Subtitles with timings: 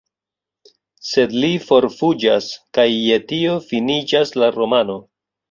[1.09, 2.47] Sed li forfuĝas,
[2.79, 4.99] kaj je tio finiĝas la romano.